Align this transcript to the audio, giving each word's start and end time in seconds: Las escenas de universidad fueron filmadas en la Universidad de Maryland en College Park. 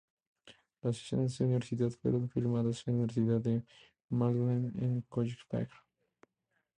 Las 0.81 0.97
escenas 0.97 1.37
de 1.37 1.45
universidad 1.45 1.91
fueron 1.91 2.27
filmadas 2.27 2.87
en 2.87 2.93
la 2.97 3.03
Universidad 3.03 3.39
de 3.39 3.63
Maryland 4.09 4.75
en 4.81 5.01
College 5.01 5.37
Park. 5.47 5.69